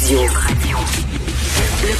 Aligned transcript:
Radio. 0.00 0.20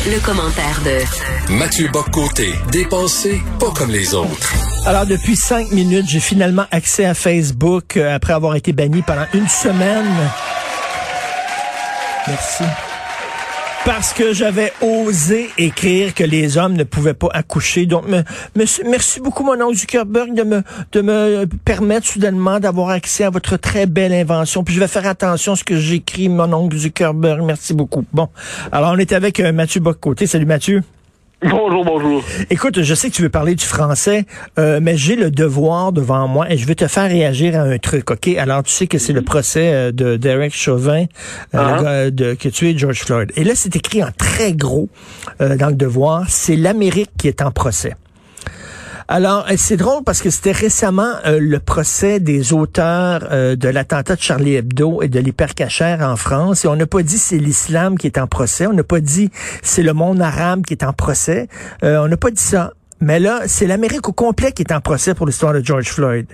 Le, 0.06 0.20
commentaire 0.20 0.80
de 0.84 1.52
Mathieu 1.54 1.88
Boccoté, 1.88 2.54
dépensé 2.70 3.42
pas 3.58 3.72
comme 3.72 3.90
les 3.90 4.14
autres. 4.14 4.54
Alors, 4.86 5.04
depuis 5.04 5.34
cinq 5.34 5.72
minutes, 5.72 6.06
j'ai 6.08 6.20
finalement 6.20 6.66
accès 6.70 7.04
à 7.04 7.14
Facebook 7.14 7.96
euh, 7.96 8.14
après 8.14 8.34
avoir 8.34 8.54
été 8.54 8.72
banni 8.72 9.02
pendant 9.02 9.26
une 9.34 9.48
semaine. 9.48 10.06
Merci 12.28 12.64
parce 13.88 14.12
que 14.12 14.34
j'avais 14.34 14.70
osé 14.82 15.48
écrire 15.56 16.12
que 16.12 16.22
les 16.22 16.58
hommes 16.58 16.74
ne 16.74 16.84
pouvaient 16.84 17.14
pas 17.14 17.28
accoucher. 17.32 17.86
Donc, 17.86 18.04
merci 18.54 19.18
beaucoup, 19.18 19.44
mon 19.44 19.58
oncle 19.62 19.76
Zuckerberg, 19.76 20.34
de 20.34 20.42
me, 20.42 20.62
de 20.92 21.00
me 21.00 21.46
permettre 21.64 22.06
soudainement 22.06 22.60
d'avoir 22.60 22.90
accès 22.90 23.24
à 23.24 23.30
votre 23.30 23.56
très 23.56 23.86
belle 23.86 24.12
invention. 24.12 24.62
Puis 24.62 24.74
je 24.74 24.80
vais 24.80 24.88
faire 24.88 25.06
attention 25.06 25.54
à 25.54 25.56
ce 25.56 25.64
que 25.64 25.78
j'écris, 25.78 26.28
mon 26.28 26.52
oncle 26.52 26.76
Zuckerberg. 26.76 27.42
Merci 27.42 27.72
beaucoup. 27.72 28.04
Bon, 28.12 28.28
alors 28.72 28.92
on 28.92 28.98
est 28.98 29.12
avec 29.12 29.40
euh, 29.40 29.52
Mathieu 29.52 29.80
Boccoté. 29.80 30.26
Salut 30.26 30.44
Mathieu. 30.44 30.82
Bonjour, 31.40 31.84
bonjour. 31.84 32.24
Écoute, 32.50 32.82
je 32.82 32.94
sais 32.96 33.10
que 33.10 33.14
tu 33.14 33.22
veux 33.22 33.28
parler 33.28 33.54
du 33.54 33.64
français, 33.64 34.26
euh, 34.58 34.80
mais 34.82 34.96
j'ai 34.96 35.14
le 35.14 35.30
devoir 35.30 35.92
devant 35.92 36.26
moi 36.26 36.50
et 36.50 36.56
je 36.56 36.66
veux 36.66 36.74
te 36.74 36.88
faire 36.88 37.08
réagir 37.08 37.54
à 37.54 37.60
un 37.60 37.78
truc, 37.78 38.10
OK? 38.10 38.26
Alors, 38.36 38.64
tu 38.64 38.72
sais 38.72 38.88
que 38.88 38.98
c'est 38.98 39.12
le 39.12 39.22
procès 39.22 39.72
euh, 39.72 39.92
de 39.92 40.16
Derek 40.16 40.52
Chauvin, 40.52 41.04
euh, 41.04 41.04
le 41.52 41.58
uh-huh. 41.58 41.82
gars 41.82 42.10
de, 42.10 42.34
qui 42.34 42.48
a 42.48 42.50
tué 42.50 42.76
George 42.76 43.04
Floyd. 43.04 43.30
Et 43.36 43.44
là, 43.44 43.52
c'est 43.54 43.76
écrit 43.76 44.02
en 44.02 44.10
très 44.10 44.52
gros 44.52 44.88
dans 45.38 45.68
le 45.68 45.76
devoir, 45.76 46.24
c'est 46.26 46.56
l'Amérique 46.56 47.10
qui 47.16 47.28
est 47.28 47.40
en 47.40 47.52
procès. 47.52 47.94
Alors, 49.10 49.46
euh, 49.48 49.54
c'est 49.56 49.78
drôle 49.78 50.04
parce 50.04 50.20
que 50.20 50.28
c'était 50.28 50.52
récemment 50.52 51.14
euh, 51.24 51.38
le 51.40 51.58
procès 51.60 52.20
des 52.20 52.52
auteurs 52.52 53.20
euh, 53.32 53.56
de 53.56 53.66
l'attentat 53.70 54.16
de 54.16 54.20
Charlie 54.20 54.56
Hebdo 54.56 55.00
et 55.00 55.08
de 55.08 55.18
l'hypercachère 55.18 56.02
en 56.02 56.16
France. 56.16 56.66
Et 56.66 56.68
on 56.68 56.76
n'a 56.76 56.86
pas 56.86 57.02
dit 57.02 57.16
c'est 57.16 57.38
l'islam 57.38 57.96
qui 57.96 58.06
est 58.06 58.18
en 58.18 58.26
procès. 58.26 58.66
On 58.66 58.74
n'a 58.74 58.84
pas 58.84 59.00
dit 59.00 59.30
c'est 59.62 59.82
le 59.82 59.94
monde 59.94 60.20
arabe 60.20 60.66
qui 60.66 60.74
est 60.74 60.84
en 60.84 60.92
procès. 60.92 61.48
on 61.82 62.06
n'a 62.06 62.16
pas 62.18 62.30
dit 62.30 62.42
ça. 62.42 62.72
Mais 63.00 63.18
là, 63.18 63.40
c'est 63.46 63.66
l'Amérique 63.66 64.06
au 64.08 64.12
complet 64.12 64.52
qui 64.52 64.60
est 64.60 64.72
en 64.72 64.80
procès 64.80 65.14
pour 65.14 65.24
l'histoire 65.24 65.54
de 65.54 65.64
George 65.64 65.88
Floyd. 65.88 66.26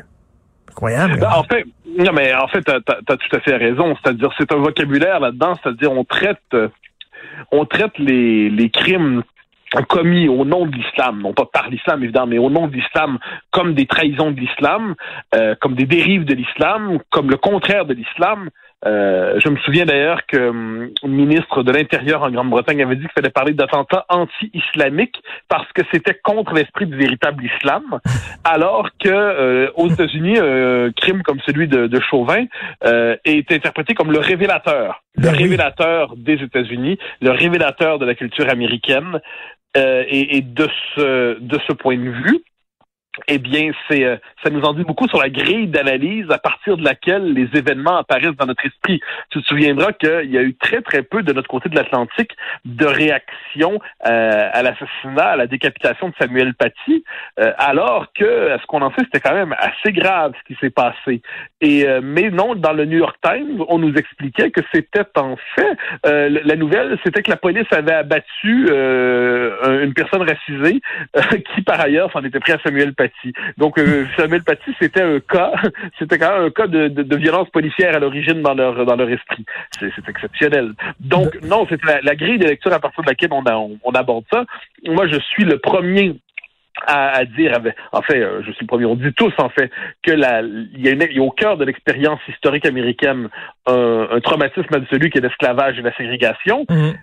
Incroyable. 0.70 1.20
Ben, 1.20 1.30
en 1.30 1.44
fait, 1.44 1.64
non, 1.96 2.12
mais 2.12 2.34
en 2.34 2.48
fait, 2.48 2.62
t'as 2.62 2.78
as, 2.78 3.16
tout 3.16 3.36
à 3.36 3.40
fait 3.40 3.56
raison. 3.56 3.94
C'est-à-dire, 4.02 4.30
c'est 4.36 4.50
un 4.50 4.56
vocabulaire 4.56 5.20
là-dedans. 5.20 5.56
C'est-à-dire, 5.62 5.92
on 5.92 6.02
traite, 6.02 6.56
on 7.52 7.66
traite 7.66 7.96
les, 7.98 8.50
les 8.50 8.70
crimes 8.70 9.22
commis 9.82 10.28
au 10.28 10.44
nom 10.44 10.66
de 10.66 10.74
l'islam, 10.74 11.20
non 11.22 11.32
pas 11.32 11.46
par 11.46 11.68
l'islam 11.68 12.02
évidemment, 12.02 12.26
mais 12.26 12.38
au 12.38 12.50
nom 12.50 12.68
de 12.68 12.74
l'islam, 12.74 13.18
comme 13.50 13.74
des 13.74 13.86
trahisons 13.86 14.30
de 14.30 14.40
l'islam, 14.40 14.94
euh, 15.34 15.54
comme 15.60 15.74
des 15.74 15.86
dérives 15.86 16.24
de 16.24 16.34
l'islam, 16.34 16.98
comme 17.10 17.30
le 17.30 17.36
contraire 17.36 17.84
de 17.84 17.94
l'islam, 17.94 18.50
euh, 18.86 19.40
je 19.42 19.48
me 19.48 19.56
souviens 19.58 19.86
d'ailleurs 19.86 20.26
que 20.26 20.36
hum, 20.36 20.90
le 21.02 21.08
ministre 21.08 21.62
de 21.62 21.72
l'Intérieur 21.72 22.22
en 22.22 22.30
Grande-Bretagne 22.30 22.82
avait 22.82 22.96
dit 22.96 23.02
qu'il 23.02 23.12
fallait 23.12 23.30
parler 23.30 23.52
d'attentats 23.52 24.04
anti-islamiques 24.08 25.16
parce 25.48 25.70
que 25.72 25.82
c'était 25.90 26.18
contre 26.22 26.52
l'esprit 26.52 26.86
du 26.86 26.96
véritable 26.96 27.44
islam, 27.44 27.82
alors 28.44 28.90
que 29.02 29.08
euh, 29.08 29.70
aux 29.76 29.88
États-Unis, 29.88 30.38
un 30.38 30.90
crime 30.92 31.22
comme 31.22 31.40
celui 31.46 31.66
de, 31.66 31.86
de 31.86 32.00
Chauvin 32.00 32.44
euh, 32.84 33.16
est 33.24 33.50
interprété 33.50 33.94
comme 33.94 34.12
le 34.12 34.18
révélateur, 34.18 35.02
le 35.16 35.28
ben 35.28 35.36
révélateur 35.36 36.14
des 36.16 36.34
États-Unis, 36.34 36.98
le 37.22 37.30
révélateur 37.30 37.98
de 37.98 38.04
la 38.04 38.14
culture 38.14 38.50
américaine. 38.50 39.20
Et, 39.76 40.36
et 40.36 40.40
de 40.40 40.68
ce 40.94 41.38
de 41.40 41.58
ce 41.66 41.72
point 41.72 41.96
de 41.96 42.10
vue, 42.10 42.44
eh 43.28 43.38
bien, 43.38 43.70
c'est 43.88 44.04
euh, 44.04 44.16
ça 44.42 44.50
nous 44.50 44.62
en 44.62 44.74
dit 44.74 44.82
beaucoup 44.82 45.06
sur 45.08 45.20
la 45.20 45.28
grille 45.28 45.68
d'analyse 45.68 46.26
à 46.30 46.38
partir 46.38 46.76
de 46.76 46.84
laquelle 46.84 47.32
les 47.32 47.48
événements 47.56 47.96
apparaissent 47.96 48.36
dans 48.36 48.46
notre 48.46 48.66
esprit. 48.66 49.00
Tu 49.30 49.40
te 49.40 49.46
souviendras 49.46 49.92
qu'il 49.92 50.30
y 50.30 50.38
a 50.38 50.42
eu 50.42 50.54
très 50.54 50.82
très 50.82 51.02
peu 51.02 51.22
de 51.22 51.32
notre 51.32 51.48
côté 51.48 51.68
de 51.68 51.76
l'Atlantique 51.76 52.32
de 52.64 52.86
réaction 52.86 53.78
euh, 54.06 54.50
à 54.52 54.62
l'assassinat, 54.62 55.26
à 55.26 55.36
la 55.36 55.46
décapitation 55.46 56.08
de 56.08 56.14
Samuel 56.18 56.54
Paty, 56.54 57.04
euh, 57.38 57.52
alors 57.56 58.12
que 58.14 58.50
à 58.50 58.58
ce 58.58 58.66
qu'on 58.66 58.82
en 58.82 58.90
sait, 58.90 59.04
c'était 59.04 59.20
quand 59.20 59.34
même 59.34 59.54
assez 59.58 59.92
grave 59.92 60.32
ce 60.40 60.52
qui 60.52 60.58
s'est 60.60 60.70
passé. 60.70 61.22
Et 61.60 61.86
mais 62.02 62.30
non, 62.30 62.54
dans 62.54 62.72
le 62.72 62.84
New 62.84 62.98
York 62.98 63.16
Times, 63.22 63.64
on 63.68 63.78
nous 63.78 63.94
expliquait 63.94 64.50
que 64.50 64.60
c'était 64.72 65.06
en 65.16 65.36
fait 65.54 65.76
la 66.04 66.56
nouvelle, 66.56 66.98
c'était 67.04 67.22
que 67.22 67.30
la 67.30 67.36
police 67.36 67.66
avait 67.72 67.94
abattu 67.94 68.68
une 68.68 69.94
personne 69.94 70.22
racisée 70.22 70.80
qui 71.54 71.62
par 71.62 71.80
ailleurs 71.80 72.12
s'en 72.12 72.22
était 72.24 72.40
pris 72.40 72.52
à 72.52 72.58
Samuel 72.62 72.94
Paty 72.94 73.03
donc 73.56 73.78
euh, 73.78 74.06
Samuel 74.16 74.42
Paty, 74.42 74.74
c'était 74.78 75.02
un 75.02 75.20
cas, 75.20 75.52
c'était 75.98 76.18
quand 76.18 76.36
même 76.36 76.46
un 76.46 76.50
cas 76.50 76.66
de, 76.66 76.88
de, 76.88 77.16
violence 77.16 77.48
policière 77.50 77.94
à 77.96 77.98
l'origine 77.98 78.42
dans 78.42 78.54
leur 78.54 78.84
dans 78.84 78.96
leur 78.96 79.08
esprit. 79.08 79.44
C'est 79.78 80.08
exceptionnel. 80.08 80.72
Donc 81.00 81.40
non, 81.42 81.66
c'est 81.68 81.80
la, 81.84 82.14
grille 82.14 82.38
de 82.38 82.46
lecture 82.46 82.72
à 82.72 82.80
partir 82.80 83.02
de 83.02 83.08
laquelle 83.08 83.32
on, 83.32 83.44
on 83.82 83.92
aborde 83.92 84.24
ça. 84.32 84.44
Moi, 84.86 85.06
je 85.08 85.18
suis 85.18 85.44
le 85.44 85.58
premier 85.58 86.16
à, 86.86 87.24
dire, 87.24 87.52
en 87.92 88.02
fait, 88.02 88.20
euh, 88.20 88.42
je 88.44 88.50
suis 88.52 88.62
le 88.62 88.66
premier, 88.66 88.84
on 88.84 88.96
dit 88.96 89.12
tous 89.14 89.32
en 89.38 89.48
fait 89.48 89.70
que 90.02 90.10
la, 90.10 90.42
il 90.42 90.80
y, 90.84 90.88
a, 90.88 91.22
au 91.22 91.30
cœur 91.30 91.56
de 91.56 91.64
l'expérience 91.64 92.20
historique 92.28 92.66
américaine 92.66 93.28
un, 93.66 94.08
un 94.10 94.20
traumatisme 94.20 94.74
absolu 94.74 95.08
qui 95.08 95.18
est 95.18 95.20
l'esclavage 95.20 95.78
et 95.78 95.82
la 95.82 95.94
ségrégation. 95.96 96.66
Mhm. 96.68 96.94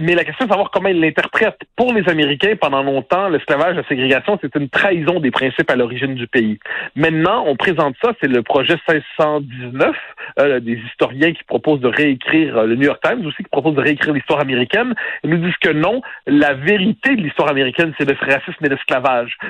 mais 0.00 0.14
la 0.14 0.24
question 0.24 0.44
est 0.44 0.48
de 0.48 0.52
savoir 0.52 0.70
comment 0.70 0.88
ils 0.88 1.00
l'interprètent. 1.00 1.58
Pour 1.76 1.92
les 1.92 2.08
Américains, 2.08 2.54
pendant 2.60 2.82
longtemps, 2.82 3.28
l'esclavage, 3.28 3.76
la 3.76 3.84
ségrégation, 3.84 4.38
c'est 4.40 4.54
une 4.54 4.68
trahison 4.68 5.20
des 5.20 5.30
principes 5.30 5.70
à 5.70 5.76
l'origine 5.76 6.14
du 6.14 6.26
pays. 6.28 6.58
Maintenant, 6.94 7.44
on 7.46 7.56
présente 7.56 7.96
ça, 8.02 8.12
c'est 8.20 8.28
le 8.28 8.42
projet 8.42 8.76
519 8.88 9.96
euh, 10.38 10.60
des 10.60 10.80
historiens 10.88 11.32
qui 11.32 11.42
proposent 11.44 11.80
de 11.80 11.88
réécrire 11.88 12.56
euh, 12.56 12.66
le 12.66 12.76
New 12.76 12.84
York 12.84 13.00
Times 13.02 13.26
aussi 13.26 13.42
qui 13.42 13.50
proposent 13.50 13.74
de 13.74 13.82
réécrire 13.82 14.14
l'histoire 14.14 14.40
américaine. 14.40 14.94
Ils 15.24 15.30
nous 15.30 15.44
disent 15.44 15.56
que 15.60 15.70
non, 15.70 16.02
la 16.26 16.54
vérité 16.54 17.16
de 17.16 17.22
l'histoire 17.22 17.50
américaine, 17.50 17.92
c'est 17.98 18.08
le 18.08 18.16
racisme 18.20 18.64
et 18.64 18.68
l'esclavage 18.68 19.07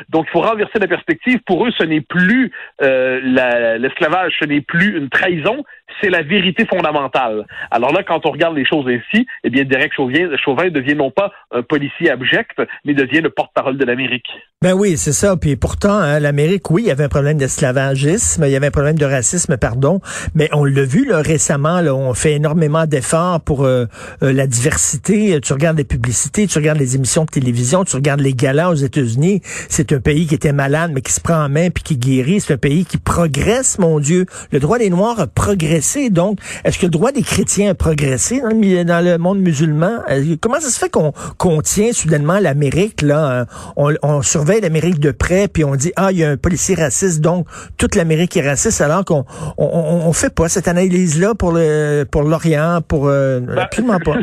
donc, 0.08 0.26
il 0.28 0.30
faut 0.32 0.40
renverser 0.40 0.78
la 0.78 0.88
perspective. 0.88 1.40
Pour 1.46 1.66
eux, 1.66 1.70
ce 1.78 1.84
n'est 1.84 2.00
plus 2.00 2.52
euh, 2.82 3.78
l'esclavage, 3.78 4.36
ce 4.40 4.44
n'est 4.46 4.60
plus 4.60 4.96
une 4.96 5.08
trahison, 5.08 5.64
c'est 6.00 6.10
la 6.10 6.22
vérité 6.22 6.66
fondamentale. 6.66 7.46
Alors 7.70 7.92
là, 7.92 8.02
quand 8.02 8.24
on 8.26 8.30
regarde 8.30 8.56
les 8.56 8.66
choses 8.66 8.86
ainsi, 8.88 9.26
eh 9.44 9.50
bien, 9.50 9.64
Derek 9.64 9.92
Chauvin, 9.94 10.28
Chauvin 10.36 10.68
devient 10.70 10.94
non 10.94 11.10
pas 11.10 11.32
un 11.52 11.62
policier 11.62 12.10
abject, 12.10 12.60
mais 12.84 12.94
devient 12.94 13.20
le 13.20 13.30
porte-parole 13.30 13.76
de 13.76 13.84
l'Amérique. 13.84 14.26
Ben 14.60 14.72
oui, 14.72 14.96
c'est 14.96 15.12
ça. 15.12 15.36
Puis 15.36 15.56
pourtant, 15.56 15.98
hein, 15.98 16.18
l'Amérique, 16.18 16.70
oui, 16.70 16.82
il 16.82 16.88
y 16.88 16.90
avait 16.90 17.04
un 17.04 17.08
problème 17.08 17.38
d'esclavagisme, 17.38 18.44
il 18.44 18.50
y 18.50 18.56
avait 18.56 18.66
un 18.66 18.72
problème 18.72 18.98
de 18.98 19.04
racisme, 19.04 19.56
pardon, 19.56 20.00
mais 20.34 20.48
on 20.52 20.64
l'a 20.64 20.84
vu 20.84 21.04
là, 21.04 21.22
récemment, 21.22 21.80
là, 21.80 21.94
on 21.94 22.12
fait 22.14 22.32
énormément 22.32 22.86
d'efforts 22.86 23.40
pour 23.40 23.64
euh, 23.64 23.86
euh, 24.22 24.32
la 24.32 24.46
diversité. 24.46 25.40
Tu 25.40 25.52
regardes 25.52 25.78
les 25.78 25.84
publicités, 25.84 26.46
tu 26.46 26.58
regardes 26.58 26.78
les 26.78 26.96
émissions 26.96 27.24
de 27.24 27.30
télévision, 27.30 27.84
tu 27.84 27.96
regardes 27.96 28.20
les 28.20 28.34
galas 28.34 28.70
aux 28.70 28.74
États-Unis. 28.74 29.40
C'est 29.44 29.92
un 29.92 30.00
pays 30.00 30.26
qui 30.26 30.34
était 30.34 30.52
malade, 30.52 30.90
mais 30.94 31.00
qui 31.00 31.12
se 31.12 31.20
prend 31.20 31.44
en 31.44 31.48
main 31.48 31.70
puis 31.70 31.82
qui 31.82 31.96
guérit. 31.96 32.40
C'est 32.40 32.54
un 32.54 32.58
pays 32.58 32.84
qui 32.84 32.98
progresse, 32.98 33.78
mon 33.78 34.00
Dieu. 34.00 34.26
Le 34.50 34.58
droit 34.60 34.78
des 34.78 34.90
Noirs 34.90 35.20
a 35.20 35.26
progressé. 35.26 35.87
Donc, 36.10 36.38
est-ce 36.64 36.78
que 36.78 36.86
le 36.86 36.90
droit 36.90 37.12
des 37.12 37.22
chrétiens 37.22 37.70
a 37.70 37.74
progressé 37.74 38.40
dans 38.40 38.48
le, 38.48 38.84
dans 38.84 39.04
le 39.04 39.18
monde 39.18 39.38
musulman? 39.40 40.00
Euh, 40.10 40.36
comment 40.40 40.60
ça 40.60 40.68
se 40.68 40.78
fait 40.78 40.90
qu'on 40.90 41.12
qu'on 41.38 41.60
tient 41.60 41.92
soudainement 41.92 42.38
l'Amérique, 42.38 43.02
là? 43.02 43.46
On, 43.76 43.92
on 44.02 44.22
surveille 44.22 44.60
l'Amérique 44.60 44.98
de 44.98 45.10
près, 45.10 45.48
puis 45.48 45.64
on 45.64 45.74
dit, 45.76 45.92
ah, 45.96 46.08
il 46.10 46.18
y 46.18 46.24
a 46.24 46.30
un 46.30 46.36
policier 46.36 46.74
raciste, 46.74 47.20
donc 47.20 47.46
toute 47.76 47.94
l'Amérique 47.94 48.36
est 48.36 48.46
raciste, 48.46 48.80
alors 48.80 49.04
qu'on 49.04 49.24
on, 49.56 49.66
on, 50.06 50.12
fait 50.12 50.34
pas 50.34 50.48
cette 50.48 50.68
analyse-là 50.68 51.34
pour 51.34 51.52
le 51.52 52.04
pour 52.10 52.22
l'Orient, 52.22 52.80
pour 52.86 53.08
euh, 53.08 53.40
ben, 53.40 53.58
absolument 53.58 53.98
pas. 53.98 54.16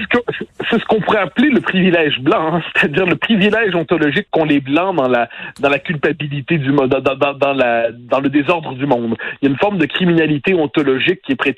C'est 0.70 0.80
ce 0.80 0.86
qu'on 0.86 1.00
pourrait 1.00 1.20
appeler 1.20 1.50
le 1.50 1.62
privilège 1.62 2.20
blanc, 2.20 2.56
hein. 2.56 2.62
c'est-à-dire 2.76 3.06
le 3.06 3.16
privilège 3.16 3.76
ontologique 3.76 4.28
qu'ont 4.32 4.46
les 4.46 4.60
blancs 4.60 4.96
dans 4.96 5.08
la 5.08 5.30
dans 5.60 5.70
la 5.70 5.80
culpabilité 5.80 6.58
du 6.58 6.72
monde, 6.72 6.90
dans, 6.90 7.16
dans, 7.16 7.34
dans, 7.34 7.54
la 7.54 7.92
dans 7.92 8.20
le 8.20 8.30
désordre 8.30 8.74
du 8.74 8.86
monde. 8.86 9.16
Il 9.42 9.46
y 9.46 9.48
a 9.48 9.52
une 9.52 9.60
forme 9.60 9.78
de 9.78 9.86
criminalité 9.86 10.54
ontologique 10.54 11.22
qui 11.24 11.34
est 11.34 11.36
prêtée 11.36 11.55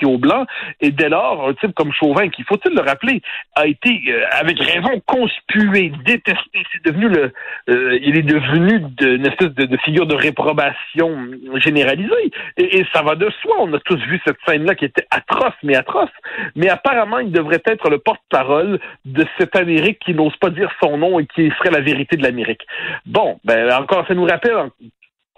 et 0.82 0.92
dès 0.92 1.10
lors, 1.10 1.50
un 1.50 1.54
type 1.54 1.74
comme 1.74 1.92
Chauvin, 1.94 2.30
qui 2.30 2.44
faut-il 2.44 2.74
le 2.74 2.82
rappeler, 2.82 3.22
a 3.56 3.68
été 3.68 4.02
euh, 4.08 4.26
avec 4.32 4.60
raison 4.60 5.02
conspué, 5.06 5.92
détesté. 6.06 6.64
C'est 6.72 6.86
devenu 6.86 7.10
le, 7.10 7.32
euh, 7.70 8.00
il 8.02 8.18
est 8.18 8.24
devenu 8.24 8.80
d'une 8.98 9.26
espèce 9.26 9.50
de, 9.50 9.78
figure 9.78 10.06
de 10.06 10.16
réprobation 10.16 11.28
généralisée. 11.56 12.32
Et, 12.58 12.86
ça 12.94 13.02
va 13.02 13.16
de 13.16 13.30
soi. 13.42 13.56
On 13.60 13.74
a 13.74 13.80
tous 13.80 14.00
vu 14.00 14.20
cette 14.26 14.38
scène-là 14.48 14.76
qui 14.76 14.86
était 14.86 15.06
atroce, 15.12 15.54
mais 15.64 15.76
atroce. 15.76 16.10
Mais 16.56 16.70
apparemment, 16.70 17.20
il 17.20 17.32
devrait 17.32 17.62
être 17.66 17.90
le 17.90 18.00
porte-parole 18.00 18.80
de 19.06 19.26
cette 19.38 19.56
Amérique 19.56 20.00
qui 20.00 20.14
n'ose 20.14 20.36
pas 20.38 20.50
dire 20.50 20.72
son 20.82 20.98
nom 20.98 21.20
et 21.20 21.26
qui 21.26 21.50
ferait 21.52 21.72
la 21.72 21.82
vérité 21.82 22.18
de 22.18 22.24
l'Amérique. 22.24 22.66
Bon, 23.06 23.40
ben 23.44 23.72
encore, 23.74 24.06
ça 24.08 24.14
nous 24.14 24.26
rappelle, 24.26 24.70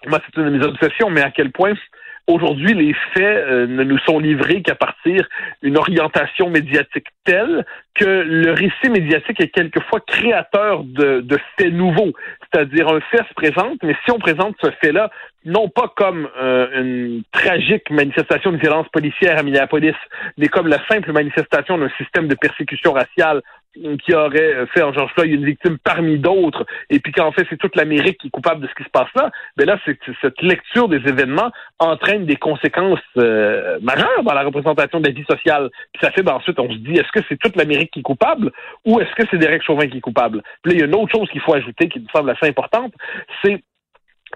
moi 0.07 0.19
c'est 0.25 0.39
une 0.39 0.45
de 0.45 0.57
mes 0.57 0.65
obsessions, 0.65 1.09
mais 1.09 1.21
à 1.21 1.31
quel 1.31 1.51
point 1.51 1.73
Aujourd'hui, 2.29 2.75
les 2.75 2.93
faits 3.15 3.23
euh, 3.23 3.65
ne 3.65 3.83
nous 3.83 3.97
sont 4.05 4.19
livrés 4.19 4.61
qu'à 4.61 4.75
partir 4.75 5.27
d'une 5.63 5.77
orientation 5.77 6.51
médiatique 6.51 7.07
telle 7.25 7.65
que 7.95 8.05
le 8.05 8.51
récit 8.51 8.91
médiatique 8.91 9.41
est 9.41 9.47
quelquefois 9.47 9.99
créateur 10.01 10.83
de, 10.83 11.21
de 11.21 11.39
faits 11.57 11.73
nouveaux. 11.73 12.13
C'est-à-dire 12.41 12.87
un 12.87 12.99
fait 13.01 13.27
se 13.27 13.33
présente, 13.33 13.81
mais 13.81 13.95
si 14.05 14.11
on 14.11 14.19
présente 14.19 14.55
ce 14.61 14.69
fait-là 14.79 15.09
non 15.45 15.69
pas 15.69 15.91
comme 15.95 16.29
euh, 16.39 16.67
une 16.79 17.23
tragique 17.31 17.89
manifestation 17.89 18.51
de 18.51 18.57
violence 18.57 18.87
policière 18.89 19.39
à 19.39 19.43
Minneapolis, 19.43 19.95
mais 20.37 20.49
comme 20.49 20.67
la 20.67 20.85
simple 20.87 21.11
manifestation 21.11 21.79
d'un 21.79 21.89
système 21.97 22.27
de 22.27 22.35
persécution 22.35 22.93
raciale 22.93 23.41
qui 23.73 24.13
aurait 24.13 24.65
fait 24.73 24.81
en 24.81 24.91
George 24.93 25.11
Floyd 25.13 25.31
une 25.31 25.45
victime 25.45 25.77
parmi 25.77 26.17
d'autres, 26.17 26.65
et 26.89 26.99
puis 26.99 27.11
qu'en 27.11 27.31
fait 27.31 27.45
c'est 27.49 27.57
toute 27.57 27.75
l'Amérique 27.75 28.17
qui 28.19 28.27
est 28.27 28.31
coupable 28.31 28.61
de 28.61 28.67
ce 28.67 28.73
qui 28.73 28.83
se 28.83 28.89
passe 28.89 29.09
là, 29.15 29.29
mais 29.57 29.65
ben 29.65 29.73
là 29.73 29.79
c'est 29.85 29.97
cette 30.21 30.41
lecture 30.41 30.89
des 30.89 30.97
événements 31.07 31.51
entraîne 31.77 32.25
des 32.25 32.35
conséquences 32.35 32.99
euh, 33.17 33.79
majeures 33.81 34.23
dans 34.23 34.33
la 34.33 34.43
représentation 34.43 34.99
de 34.99 35.07
la 35.07 35.13
vie 35.13 35.25
sociale. 35.29 35.69
Puis 35.93 36.01
ça 36.01 36.11
fait 36.11 36.23
ben, 36.23 36.33
ensuite 36.33 36.59
on 36.59 36.69
se 36.69 36.77
dit 36.77 36.93
est-ce 36.93 37.11
que 37.11 37.25
c'est 37.29 37.37
toute 37.37 37.55
l'Amérique 37.55 37.91
qui 37.91 37.99
est 37.99 38.03
coupable 38.03 38.51
ou 38.85 38.99
est-ce 38.99 39.13
que 39.15 39.27
c'est 39.29 39.37
Derek 39.37 39.63
Chauvin 39.63 39.87
qui 39.87 39.97
est 39.97 40.01
coupable? 40.01 40.41
Puis 40.63 40.71
là 40.71 40.77
il 40.77 40.79
y 40.79 40.83
a 40.83 40.87
une 40.87 40.95
autre 40.95 41.11
chose 41.11 41.29
qu'il 41.29 41.41
faut 41.41 41.53
ajouter 41.53 41.87
qui 41.89 41.99
me 41.99 42.07
semble 42.13 42.29
assez 42.31 42.47
importante, 42.47 42.93
c'est 43.43 43.63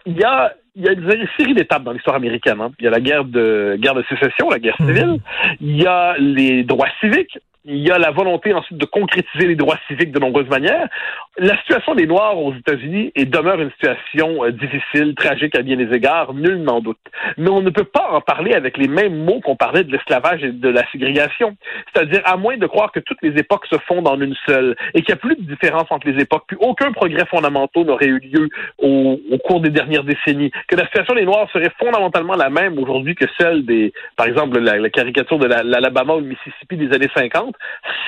il 0.06 0.18
y 0.18 0.24
a 0.24 0.54
il 0.76 0.84
y 0.84 0.90
a 0.90 0.94
une 0.94 1.28
série 1.38 1.54
d'étapes 1.54 1.84
dans 1.84 1.92
l'histoire 1.92 2.16
américaine. 2.16 2.60
Hein. 2.60 2.72
Il 2.80 2.86
y 2.86 2.88
a 2.88 2.92
la 2.92 3.00
guerre 3.00 3.26
de 3.26 3.78
guerre 3.80 3.94
de 3.94 4.04
sécession, 4.10 4.50
la 4.50 4.58
guerre 4.58 4.76
civile. 4.78 5.06
Mhm. 5.06 5.20
Il 5.62 5.82
y 5.82 5.86
a 5.86 6.16
les 6.18 6.64
droits 6.64 6.90
civiques. 7.00 7.38
Il 7.66 7.78
y 7.78 7.92
a 7.92 7.98
la 7.98 8.12
volonté 8.12 8.54
ensuite 8.54 8.78
de 8.78 8.86
concrétiser 8.86 9.48
les 9.48 9.56
droits 9.56 9.80
civiques 9.88 10.12
de 10.12 10.20
nombreuses 10.20 10.50
manières. 10.50 10.90
La 11.38 11.58
situation 11.62 11.96
des 11.96 12.06
Noirs 12.06 12.38
aux 12.38 12.54
États-Unis 12.54 13.12
demeure 13.16 13.60
une 13.60 13.72
situation 13.72 14.44
euh, 14.44 14.52
difficile, 14.52 15.16
tragique 15.16 15.58
à 15.58 15.64
bien 15.64 15.78
des 15.78 15.92
égards, 15.92 16.34
nul 16.36 16.62
n'en 16.62 16.80
doute. 16.80 17.00
Mais 17.38 17.50
on 17.50 17.62
ne 17.62 17.72
peut 17.72 17.86
pas 17.86 18.08
en 18.12 18.22
parler 18.22 18.54
avec 18.54 18.78
les 18.78 18.88
mêmes 18.88 19.24
mots 19.24 19.40
qu'on 19.40 19.56
parlait 19.56 19.84
de 19.84 19.92
l'esclavage 19.92 20.44
et 20.44 20.52
de 20.52 20.70
la 20.70 20.88
ségrégation. 20.92 21.58
C'est-à-dire 21.92 22.22
à 22.26 22.38
moins 22.38 22.58
de 22.58 22.68
croire 22.68 22.92
que 22.92 23.00
toutes 23.00 23.22
les 23.24 23.36
époques 23.40 23.66
se 23.66 23.78
fondent 23.88 24.08
en 24.08 24.22
une 24.22 24.36
seule 24.48 24.76
et 24.94 25.02
qu'il 25.02 25.14
n'y 25.16 25.20
a 25.20 25.22
plus 25.22 25.36
de 25.36 25.42
différence 25.42 25.88
entre 25.90 26.08
les 26.08 26.22
époques, 26.22 26.44
puis 26.48 26.58
aucun 26.60 26.92
progrès 26.92 27.26
fondamental 27.26 27.84
n'aurait 27.84 28.06
eu 28.06 28.20
lieu 28.20 28.50
au, 28.78 29.18
cours 29.44 29.60
des 29.60 29.72
dernières 29.72 30.04
décennies, 30.04 30.52
que 30.68 30.76
la 30.76 30.86
situation 30.86 31.16
des 31.16 31.26
Noirs 31.26 31.50
serait 31.52 31.72
fondamentalement 31.80 32.36
la 32.36 32.50
même 32.50 32.78
aujourd'hui 32.78 33.16
que 33.16 33.26
celle 33.40 33.66
des, 33.66 33.92
par 34.16 34.28
exemple, 34.28 34.60
la, 34.60 34.90
caricature 34.90 35.40
de 35.40 35.48
l'Alabama 35.48 36.14
ou 36.14 36.20
le 36.20 36.28
Mississippi 36.28 36.78
des 36.78 36.94
années 36.94 37.10
50 37.16 37.56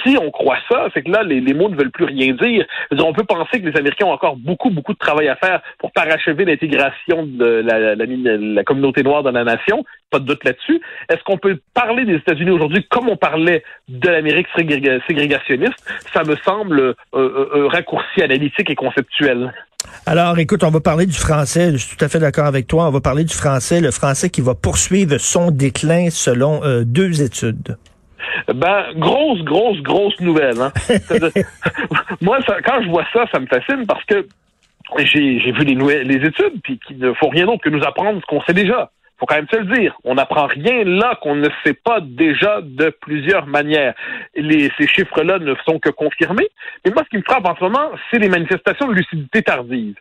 si 0.06 0.18
on 0.18 0.32
croit 0.32 0.58
ça, 0.70 0.88
c'est 0.94 1.02
que 1.02 1.12
là, 1.12 1.24
les, 1.24 1.42
mots 1.54 1.70
ne 1.70 1.76
veulent 1.76 1.92
plus 1.92 2.06
rien 2.06 2.34
dire. 2.34 2.66
Peut 3.16 3.24
penser 3.24 3.62
que 3.62 3.68
les 3.68 3.78
Américains 3.78 4.06
ont 4.06 4.12
encore 4.12 4.36
beaucoup, 4.36 4.70
beaucoup 4.70 4.94
de 4.94 4.98
travail 4.98 5.28
à 5.28 5.36
faire 5.36 5.62
pour 5.80 5.92
parachever 5.92 6.46
l'intégration 6.46 7.26
de 7.26 7.64
la, 7.66 7.96
la, 7.96 8.64
communauté 8.64 9.04
noire 9.04 9.24
dans 9.24 9.32
la 9.32 9.44
nation. 9.44 9.84
Pas 10.12 10.20
de 10.20 10.26
doute 10.26 10.44
là-dessus. 10.44 10.82
Est-ce 11.10 11.24
qu'on 11.24 11.38
peut 11.38 11.60
parler 11.74 12.06
des 12.06 12.16
États-Unis 12.16 12.52
aujourd'hui 12.52 12.86
comme 12.90 13.10
on 13.10 13.18
parlait 13.18 13.64
de 13.88 14.10
l'Amérique 14.10 14.48
ségrégationniste? 14.56 16.08
Ça 16.14 16.24
me 16.24 16.36
semble 16.38 16.80
euh, 16.80 16.94
euh, 17.16 17.66
un 17.66 17.70
raccourci 17.70 18.22
analytique 18.22 18.70
et 18.70 18.76
conceptuel. 18.76 19.52
Alors, 20.06 20.38
écoute, 20.40 20.64
on 20.64 20.72
va 20.72 20.80
parler 20.80 21.06
du 21.06 21.18
français. 21.18 21.72
Je 21.72 21.78
suis 21.78 21.96
tout 21.96 22.04
à 22.04 22.10
fait 22.10 22.20
d'accord 22.20 22.46
avec 22.46 22.68
toi. 22.68 22.88
On 22.88 22.92
va 22.92 23.02
parler 23.02 23.24
du 23.24 23.34
français, 23.34 23.82
le 23.82 23.92
français 23.92 24.30
qui 24.30 24.42
va 24.42 24.56
poursuivre 24.56 25.18
son 25.18 25.52
déclin 25.52 26.10
selon 26.10 26.64
euh, 26.64 26.84
deux 26.84 27.22
études. 27.22 27.78
Ben, 28.54 28.86
grosse, 28.96 29.42
grosse, 29.42 29.82
grosse 29.82 30.20
nouvelle. 30.20 30.60
Hein? 30.62 30.72
Moi, 32.22 32.40
quand 32.66 32.82
je 32.82 32.90
vois 32.90 33.06
ça, 33.14 33.26
ça 33.32 33.40
me 33.40 33.48
fascine 33.48 33.86
parce 33.88 34.04
que 34.06 34.28
j'ai 35.00 35.52
vu 35.52 35.64
les, 35.64 36.04
les 36.04 36.28
études, 36.28 36.62
puis 36.64 36.80
qu'il 36.80 37.00
ne 37.00 37.14
faut 37.14 37.30
rien 37.30 37.46
d'autre 37.46 37.64
que 37.64 37.70
nous 37.70 37.84
apprendre 37.84 38.22
ce 38.22 38.26
qu'on 38.26 38.42
sait 38.42 38.54
déjà 38.54 38.92
faut 39.18 39.26
quand 39.26 39.36
même 39.36 39.48
se 39.50 39.58
le 39.58 39.76
dire. 39.78 39.96
On 40.04 40.16
n'apprend 40.16 40.48
rien 40.48 40.84
là 40.84 41.18
qu'on 41.22 41.36
ne 41.36 41.48
sait 41.64 41.74
pas 41.74 42.00
déjà 42.02 42.60
de 42.62 42.90
plusieurs 43.02 43.48
manières. 43.48 43.94
Les, 44.36 44.70
ces 44.78 44.88
chiffres-là 44.88 45.40
ne 45.40 45.56
sont 45.66 45.80
que 45.80 45.90
confirmés. 45.90 46.50
Mais 46.84 46.92
moi, 46.92 47.04
ce 47.06 47.10
qui 47.10 47.18
me 47.18 47.24
frappe 47.24 47.48
en 47.48 47.56
ce 47.56 47.64
moment, 47.64 47.92
c'est 48.12 48.20
les 48.20 48.30
manifestations 48.30 48.88
de 48.88 48.94
lucidité 48.94 49.42
tardive. 49.42 49.96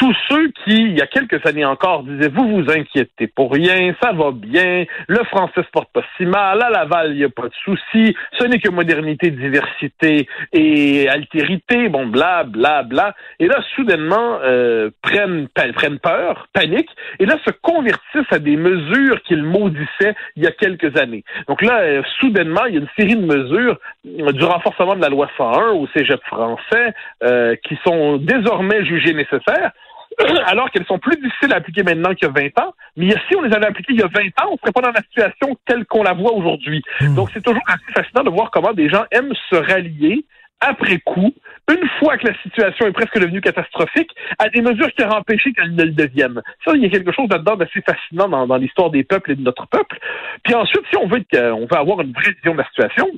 Tous 0.00 0.16
ceux 0.30 0.48
qui, 0.64 0.76
il 0.76 0.96
y 0.96 1.02
a 1.02 1.06
quelques 1.06 1.44
années 1.46 1.66
encore, 1.66 2.04
disaient 2.04 2.30
vous 2.30 2.48
vous 2.48 2.70
inquiétez 2.70 3.26
pour 3.26 3.52
rien, 3.52 3.94
ça 4.02 4.12
va 4.12 4.30
bien, 4.30 4.86
le 5.08 5.24
français 5.24 5.62
se 5.62 5.70
porte 5.70 5.92
pas 5.92 6.00
si 6.16 6.24
mal, 6.24 6.62
à 6.62 6.70
Laval, 6.70 7.10
il 7.10 7.18
n'y 7.18 7.24
a 7.24 7.28
pas 7.28 7.48
de 7.48 7.54
souci, 7.62 8.16
ce 8.38 8.44
n'est 8.46 8.60
que 8.60 8.70
modernité, 8.70 9.30
diversité 9.30 10.26
et 10.54 11.06
altérité, 11.06 11.90
bon, 11.90 12.06
bla, 12.06 12.44
bla, 12.44 12.82
bla. 12.82 13.14
Et 13.40 13.46
là, 13.46 13.62
soudainement, 13.76 14.38
euh, 14.42 14.88
prennent, 15.02 15.48
prennent 15.48 15.98
peur, 15.98 16.48
paniquent, 16.54 16.96
et 17.18 17.26
là 17.26 17.36
se 17.44 17.50
convertissent 17.60 18.32
à 18.32 18.38
des 18.38 18.56
mesures 18.56 19.20
qu'il 19.24 19.42
maudissait 19.42 20.14
il 20.36 20.44
y 20.44 20.46
a 20.46 20.50
quelques 20.50 20.96
années. 20.96 21.24
Donc 21.46 21.60
là, 21.60 21.80
euh, 21.80 22.02
soudainement, 22.20 22.64
il 22.64 22.74
y 22.74 22.78
a 22.78 22.80
une 22.80 22.88
série 22.98 23.16
de 23.16 23.26
mesures 23.26 23.76
euh, 24.06 24.32
du 24.32 24.44
renforcement 24.44 24.96
de 24.96 25.02
la 25.02 25.10
loi 25.10 25.28
101 25.36 25.72
au 25.72 25.86
cégep 25.88 26.22
français 26.24 26.94
euh, 27.22 27.54
qui 27.64 27.78
sont 27.84 28.16
désormais 28.16 28.82
jugées 28.86 29.12
nécessaires 29.12 29.72
alors 30.46 30.70
qu'elles 30.70 30.86
sont 30.86 30.98
plus 30.98 31.16
difficiles 31.16 31.52
à 31.52 31.56
appliquer 31.56 31.82
maintenant 31.82 32.14
qu'il 32.14 32.28
y 32.28 32.30
a 32.30 32.32
20 32.32 32.64
ans. 32.64 32.74
Mais 32.96 33.10
si 33.28 33.36
on 33.36 33.42
les 33.42 33.54
avait 33.54 33.66
appliquées 33.66 33.92
il 33.94 34.00
y 34.00 34.02
a 34.02 34.08
20 34.08 34.20
ans, 34.42 34.48
on 34.50 34.52
ne 34.52 34.58
serait 34.58 34.72
pas 34.72 34.82
dans 34.82 34.92
la 34.92 35.02
situation 35.02 35.56
telle 35.66 35.84
qu'on 35.86 36.02
la 36.02 36.12
voit 36.12 36.32
aujourd'hui. 36.32 36.82
Hmm. 37.00 37.14
Donc 37.14 37.30
c'est 37.32 37.42
toujours 37.42 37.62
assez 37.66 37.92
fascinant 37.92 38.24
de 38.24 38.30
voir 38.30 38.50
comment 38.50 38.72
des 38.72 38.88
gens 38.88 39.04
aiment 39.10 39.34
se 39.50 39.56
rallier 39.56 40.24
après 40.60 40.98
coup, 40.98 41.32
une 41.70 41.88
fois 41.98 42.18
que 42.18 42.28
la 42.28 42.34
situation 42.42 42.86
est 42.86 42.92
presque 42.92 43.18
devenue 43.18 43.40
catastrophique, 43.40 44.10
à 44.38 44.48
des 44.50 44.60
mesures 44.60 44.92
qui 44.92 45.02
auraient 45.02 45.16
empêché 45.16 45.52
qu'elle 45.52 45.74
ne 45.74 45.84
le 45.84 45.92
devienne. 45.92 46.42
Ça, 46.64 46.72
il 46.74 46.82
y 46.82 46.86
a 46.86 46.90
quelque 46.90 47.12
chose 47.12 47.28
là-dedans 47.30 47.56
d'assez 47.56 47.80
fascinant 47.80 48.46
dans, 48.46 48.56
l'histoire 48.56 48.90
des 48.90 49.02
peuples 49.02 49.32
et 49.32 49.36
de 49.36 49.42
notre 49.42 49.66
peuple. 49.68 49.98
Puis 50.44 50.54
ensuite, 50.54 50.82
si 50.90 50.96
on 50.98 51.06
veut, 51.06 51.24
on 51.34 51.66
veut 51.66 51.78
avoir 51.78 52.02
une 52.02 52.12
vraie 52.12 52.32
vision 52.32 52.52
de 52.52 52.58
la 52.58 52.66
situation, 52.66 53.08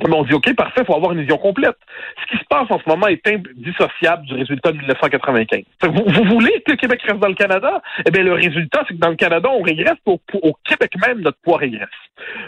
on 0.00 0.22
dit, 0.24 0.34
OK, 0.34 0.54
parfait, 0.54 0.82
il 0.82 0.86
faut 0.86 0.94
avoir 0.94 1.12
une 1.12 1.20
vision 1.20 1.38
complète. 1.38 1.76
Ce 2.22 2.32
qui 2.32 2.38
se 2.38 2.46
passe 2.48 2.70
en 2.70 2.78
ce 2.78 2.88
moment 2.88 3.08
est 3.08 3.26
indissociable 3.26 4.24
du 4.26 4.34
résultat 4.34 4.72
de 4.72 4.78
1995. 4.78 5.62
Vous, 5.82 6.04
vous, 6.06 6.24
voulez 6.24 6.62
que 6.64 6.72
le 6.72 6.76
Québec 6.76 7.02
reste 7.02 7.18
dans 7.18 7.28
le 7.28 7.34
Canada? 7.34 7.82
Eh 8.06 8.10
bien, 8.10 8.22
le 8.22 8.32
résultat, 8.32 8.84
c'est 8.86 8.94
que 8.94 9.00
dans 9.00 9.10
le 9.10 9.16
Canada, 9.16 9.48
on 9.50 9.62
régresse, 9.62 9.98
au, 10.06 10.20
au 10.42 10.56
Québec 10.64 10.92
même, 11.06 11.20
notre 11.20 11.38
poids 11.42 11.58
régresse. 11.58 11.88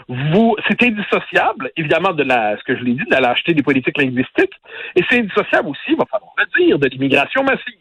Vous, 0.07 0.55
c'est 0.67 0.81
indissociable, 0.83 1.71
évidemment, 1.75 2.13
de 2.13 2.23
la, 2.23 2.57
ce 2.57 2.63
que 2.63 2.77
je 2.77 2.83
l'ai 2.83 2.93
dit, 2.93 3.03
de 3.03 3.11
la 3.11 3.21
lâcheté 3.21 3.53
des 3.53 3.63
politiques 3.63 3.97
linguistiques, 3.97 4.53
et 4.95 5.03
c'est 5.09 5.19
indissociable 5.19 5.69
aussi, 5.69 5.89
il 5.89 5.97
va 5.97 6.05
falloir 6.05 6.31
le 6.37 6.65
dire, 6.65 6.79
de 6.79 6.87
l'immigration 6.87 7.43
massive. 7.43 7.75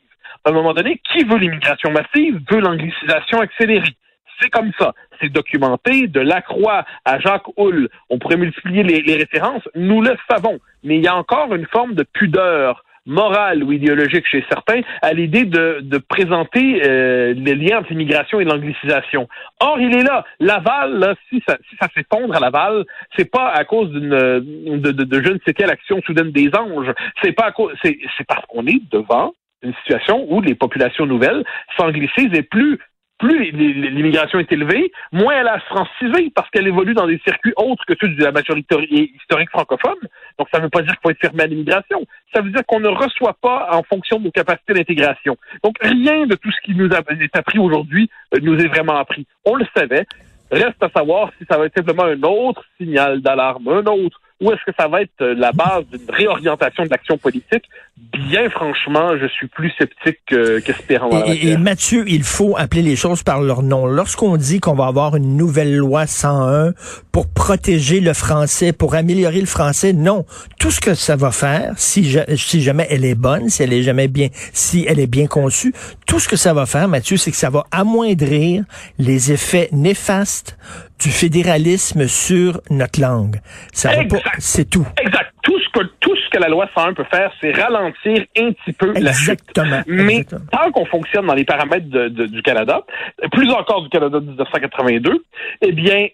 À 0.44 0.50
un 0.50 0.52
moment 0.52 0.72
donné, 0.72 1.00
qui 1.12 1.22
veut 1.24 1.36
l'immigration 1.36 1.90
massive? 1.90 2.40
Veut 2.50 2.60
l'anglicisation 2.60 3.40
accélérée. 3.40 3.94
C'est 4.40 4.50
comme 4.50 4.72
ça. 4.78 4.94
C'est 5.20 5.28
documenté 5.28 6.06
de 6.06 6.20
Lacroix 6.20 6.84
à 7.04 7.18
Jacques 7.18 7.48
Hull. 7.56 7.88
On 8.08 8.18
pourrait 8.18 8.36
multiplier 8.36 8.82
les, 8.82 9.16
références. 9.16 9.62
Nous 9.74 10.00
le 10.00 10.16
savons. 10.30 10.58
Mais 10.82 10.96
il 10.96 11.04
y 11.04 11.08
a 11.08 11.16
encore 11.16 11.54
une 11.54 11.66
forme 11.66 11.94
de 11.94 12.02
pudeur 12.02 12.84
morale 13.06 13.64
ou 13.64 13.72
idéologique 13.72 14.26
chez 14.30 14.44
certains 14.48 14.82
à 15.02 15.12
l'idée 15.12 15.44
de, 15.44 15.98
présenter 15.98 16.82
euh, 16.84 17.34
les 17.34 17.54
liens 17.54 17.78
entre 17.78 17.90
l'immigration 17.90 18.40
et 18.40 18.44
l'anglicisation. 18.44 19.28
Or, 19.60 19.80
il 19.80 19.94
est 19.94 20.02
là. 20.02 20.24
Laval, 20.38 21.16
si 21.28 21.42
ça, 21.46 21.56
si 21.68 21.76
ça 21.80 21.88
s'effondre 21.94 22.34
à 22.34 22.40
Laval, 22.40 22.84
c'est 23.16 23.30
pas 23.30 23.48
à 23.48 23.64
cause 23.64 23.90
d'une 23.90 24.10
de, 24.10 24.92
de, 24.92 25.04
de 25.04 25.22
je 25.22 25.32
ne 25.32 25.38
sais 25.46 25.54
quelle 25.54 25.70
action 25.70 26.00
soudaine 26.02 26.30
des 26.30 26.50
anges. 26.54 26.92
C'est 27.22 27.32
pas 27.32 27.46
à 27.46 27.52
cause, 27.52 27.74
c'est 27.82 27.98
parce 28.26 28.46
qu'on 28.46 28.66
est 28.66 28.80
devant 28.90 29.32
une 29.62 29.74
situation 29.74 30.26
où 30.28 30.40
les 30.40 30.54
populations 30.54 31.06
nouvelles 31.06 31.44
s'anglicisent 31.76 32.32
et 32.34 32.42
plus 32.42 32.78
plus 33.20 33.52
l'immigration 33.52 34.38
est 34.38 34.50
élevée, 34.50 34.90
moins 35.12 35.34
elle 35.34 35.48
a 35.48 35.60
franciser 35.60 36.32
parce 36.34 36.48
qu'elle 36.50 36.66
évolue 36.66 36.94
dans 36.94 37.06
des 37.06 37.20
circuits 37.24 37.52
autres 37.56 37.84
que 37.86 37.94
ceux 38.00 38.08
de 38.08 38.24
la 38.24 38.32
majorité 38.32 39.12
historique 39.14 39.50
francophone. 39.50 39.98
Donc, 40.38 40.48
ça 40.50 40.58
ne 40.58 40.64
veut 40.64 40.70
pas 40.70 40.80
dire 40.80 40.92
qu'il 40.92 41.00
faut 41.02 41.10
être 41.10 41.20
fermé 41.20 41.42
à 41.42 41.46
l'immigration. 41.46 42.04
Ça 42.34 42.40
veut 42.40 42.50
dire 42.50 42.62
qu'on 42.66 42.80
ne 42.80 42.88
reçoit 42.88 43.36
pas 43.40 43.68
en 43.72 43.82
fonction 43.82 44.18
de 44.18 44.24
nos 44.24 44.30
capacités 44.30 44.72
d'intégration. 44.72 45.36
Donc, 45.62 45.76
rien 45.82 46.26
de 46.26 46.34
tout 46.34 46.50
ce 46.50 46.60
qui 46.64 46.74
nous 46.74 46.88
est 46.88 47.36
appris 47.36 47.58
aujourd'hui 47.58 48.08
euh, 48.34 48.38
nous 48.42 48.58
est 48.58 48.68
vraiment 48.68 48.96
appris. 48.96 49.26
On 49.44 49.54
le 49.54 49.66
savait. 49.76 50.06
Reste 50.50 50.82
à 50.82 50.88
savoir 50.88 51.30
si 51.38 51.44
ça 51.48 51.58
va 51.58 51.66
être 51.66 51.76
simplement 51.76 52.04
un 52.04 52.22
autre 52.22 52.64
signal 52.76 53.20
d'alarme, 53.20 53.68
un 53.68 53.86
autre 53.86 54.19
ou 54.40 54.50
est-ce 54.52 54.64
que 54.64 54.72
ça 54.78 54.88
va 54.88 55.02
être 55.02 55.20
euh, 55.20 55.34
la 55.34 55.52
base 55.52 55.84
d'une 55.92 56.08
réorientation 56.08 56.84
de 56.84 56.88
l'action 56.88 57.18
politique? 57.18 57.64
Bien 58.12 58.48
franchement, 58.48 59.16
je 59.18 59.26
suis 59.26 59.46
plus 59.46 59.70
sceptique 59.78 60.18
qu'espérant. 60.64 61.10
et, 61.26 61.56
Mathieu, 61.58 62.04
il 62.08 62.22
faut 62.22 62.56
appeler 62.56 62.82
les 62.82 62.96
choses 62.96 63.22
par 63.22 63.42
leur 63.42 63.62
nom. 63.62 63.86
Lorsqu'on 63.86 64.36
dit 64.36 64.58
qu'on 64.58 64.74
va 64.74 64.86
avoir 64.86 65.16
une 65.16 65.36
nouvelle 65.36 65.76
loi 65.76 66.06
101 66.06 66.72
pour 67.12 67.28
protéger 67.28 68.00
le 68.00 68.14
français, 68.14 68.72
pour 68.72 68.94
améliorer 68.94 69.40
le 69.40 69.46
français, 69.46 69.92
non. 69.92 70.24
Tout 70.58 70.70
ce 70.70 70.80
que 70.80 70.94
ça 70.94 71.16
va 71.16 71.30
faire, 71.30 71.74
si, 71.76 72.16
si 72.36 72.62
jamais 72.62 72.86
elle 72.88 73.04
est 73.04 73.14
bonne, 73.14 73.50
si 73.50 73.62
elle 73.62 73.72
est 73.74 73.82
jamais 73.82 74.08
bien, 74.08 74.28
si 74.52 74.86
elle 74.88 74.98
est 74.98 75.06
bien 75.06 75.26
conçue, 75.26 75.74
tout 76.06 76.18
ce 76.18 76.28
que 76.28 76.36
ça 76.36 76.54
va 76.54 76.64
faire, 76.64 76.88
Mathieu, 76.88 77.18
c'est 77.18 77.30
que 77.30 77.36
ça 77.36 77.50
va 77.50 77.66
amoindrir 77.70 78.64
les 78.98 79.32
effets 79.32 79.68
néfastes 79.72 80.56
du 81.00 81.10
fédéralisme 81.10 82.06
sur 82.06 82.60
notre 82.70 83.00
langue. 83.00 83.36
Ça 83.72 83.90
c'est 84.38 84.68
tout. 84.68 84.86
Exact. 85.00 85.32
Tout 85.42 85.58
ce 85.58 85.68
que 85.72 85.84
tout 86.00 86.14
ce 86.16 86.30
que 86.30 86.38
la 86.38 86.48
loi 86.48 86.68
101 86.74 86.92
peut 86.92 87.04
faire, 87.10 87.32
c'est 87.40 87.52
ralentir 87.52 88.24
un 88.36 88.52
petit 88.52 88.72
peu 88.72 88.94
Exactement. 88.94 89.70
la 89.70 89.82
chute. 89.82 89.86
Mais 89.86 90.24
tant 90.24 90.70
qu'on 90.70 90.84
fonctionne 90.84 91.26
dans 91.26 91.34
les 91.34 91.44
paramètres 91.44 91.88
du 91.88 92.42
Canada, 92.42 92.84
plus 93.32 93.50
encore 93.50 93.82
du 93.82 93.88
Canada 93.88 94.20
de 94.20 94.26
1982, 94.26 95.24
eh 95.62 95.72
bien, 95.72 96.08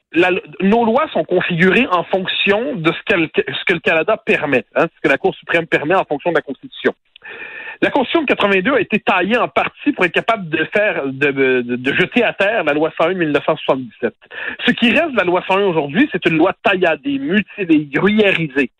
nos 0.60 0.84
lois 0.84 1.06
sont 1.12 1.24
configurées 1.24 1.86
en 1.90 2.04
fonction 2.04 2.76
de 2.76 2.92
ce, 2.92 3.14
ce 3.36 3.64
que 3.66 3.72
le 3.72 3.80
Canada 3.80 4.16
permet, 4.24 4.64
hein, 4.76 4.86
ce 4.94 5.00
que 5.02 5.08
la 5.08 5.18
Cour 5.18 5.34
suprême 5.34 5.66
permet 5.66 5.96
en 5.96 6.04
fonction 6.04 6.30
de 6.30 6.36
la 6.36 6.42
Constitution. 6.42 6.94
La 7.82 7.90
Constitution 7.90 8.22
de 8.22 8.26
82 8.26 8.74
a 8.74 8.80
été 8.80 8.98
taillée 9.00 9.36
en 9.36 9.48
partie 9.48 9.92
pour 9.92 10.04
être 10.04 10.12
capable 10.12 10.48
de 10.48 10.66
faire, 10.74 11.06
de, 11.06 11.60
de, 11.60 11.94
jeter 11.94 12.24
à 12.24 12.32
terre 12.32 12.64
la 12.64 12.72
loi 12.72 12.90
101 12.98 13.12
de 13.12 13.18
1977. 13.18 14.14
Ce 14.66 14.72
qui 14.72 14.90
reste 14.90 15.12
de 15.12 15.16
la 15.16 15.24
loi 15.24 15.44
101 15.46 15.64
aujourd'hui, 15.64 16.08
c'est 16.10 16.24
une 16.26 16.38
loi 16.38 16.54
tailladée, 16.62 17.18
mutilée, 17.18 17.86
gruyérisée. 17.92 18.70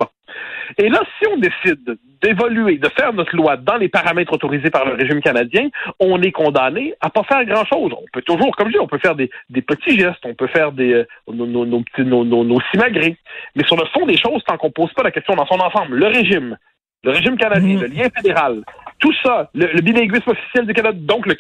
Et 0.79 0.89
là, 0.89 1.01
si 1.19 1.29
on 1.29 1.37
décide 1.37 1.99
d'évoluer, 2.23 2.79
de 2.79 2.89
faire 2.89 3.13
notre 3.13 3.37
loi 3.37 3.57
dans 3.57 3.77
les 3.77 3.89
paramètres 3.89 4.33
autorisés 4.33 4.71
par 4.71 4.85
le 4.85 4.95
régime 4.95 5.21
canadien, 5.21 5.69
on 6.01 6.21
est 6.23 6.33
condamné 6.33 6.95
à 7.01 7.11
pas 7.11 7.23
faire 7.25 7.45
grand-chose. 7.45 7.93
On 7.93 8.05
peut 8.13 8.23
toujours, 8.23 8.57
comme 8.57 8.69
je 8.69 8.73
dis, 8.73 8.79
on 8.79 8.89
peut 8.89 8.99
faire 8.99 9.15
des, 9.15 9.31
des 9.51 9.63
petits 9.63 9.99
gestes, 9.99 10.25
on 10.25 10.35
peut 10.35 10.49
faire 10.49 10.73
des 10.73 10.93
euh, 10.93 11.07
nos, 11.33 11.47
nos, 11.47 11.65
nos, 11.67 11.85
nos, 12.25 12.45
nos 12.45 12.61
simagrées. 12.73 13.17
Mais 13.55 13.65
sur 13.65 13.77
le 13.77 13.87
fond 13.87 14.07
des 14.07 14.17
choses, 14.17 14.43
tant 14.45 14.57
qu'on 14.57 14.71
pose 14.71 14.93
pas 14.95 15.03
la 15.03 15.11
question 15.11 15.35
dans 15.35 15.47
son 15.47 15.61
ensemble, 15.61 15.97
le 15.97 16.07
régime, 16.07 16.57
le 17.05 17.11
régime 17.11 17.37
canadien, 17.37 17.77
mmh. 17.77 17.81
le 17.83 17.87
lien 17.87 18.09
fédéral, 18.15 18.63
tout 18.99 19.13
ça, 19.23 19.51
le, 19.55 19.81
bilinguisme 19.81 20.31
officiel 20.31 20.67
du 20.67 20.73
Canada, 20.73 20.97
donc 20.99 21.27
le 21.27 21.35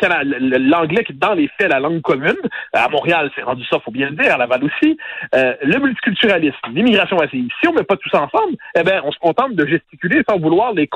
l'anglais 0.59 1.05
qui 1.05 1.13
est 1.13 1.19
dans 1.19 1.35
les 1.35 1.49
faits 1.59 1.71
la 1.71 1.81
langue 1.81 2.03
commune, 2.03 2.37
à 2.73 2.89
Montréal, 2.89 3.31
c'est 3.35 3.43
rendu 3.43 3.65
ça, 3.71 3.79
faut 3.81 3.91
bien 3.91 4.11
le 4.11 4.17
dire, 4.17 4.35
à 4.35 4.37
Laval 4.37 4.65
aussi, 4.65 4.97
euh, 5.35 5.55
le 5.63 5.79
multiculturalisme, 5.79 6.57
l'immigration 6.73 7.17
massive. 7.17 7.49
Si 7.61 7.69
on 7.69 7.73
met 7.73 7.83
pas 7.83 7.97
tout 7.97 8.09
ça 8.11 8.23
ensemble, 8.23 8.57
eh 8.79 8.83
ben, 8.83 9.01
on 9.05 9.13
se 9.13 9.19
contente 9.19 9.55
de 9.55 9.67
gesticuler 9.67 10.23
sans 10.29 10.39
vouloir 10.39 10.73
les 10.75 10.89